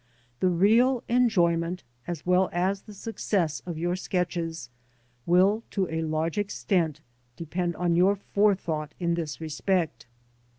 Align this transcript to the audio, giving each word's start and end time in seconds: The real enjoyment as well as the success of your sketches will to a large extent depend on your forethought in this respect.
The 0.39 0.49
real 0.49 1.03
enjoyment 1.07 1.83
as 2.07 2.25
well 2.25 2.49
as 2.51 2.81
the 2.81 2.93
success 2.95 3.59
of 3.67 3.77
your 3.77 3.95
sketches 3.95 4.71
will 5.27 5.61
to 5.69 5.87
a 5.91 6.01
large 6.01 6.39
extent 6.39 7.01
depend 7.35 7.75
on 7.75 7.95
your 7.95 8.15
forethought 8.15 8.95
in 8.99 9.13
this 9.13 9.39
respect. 9.39 10.07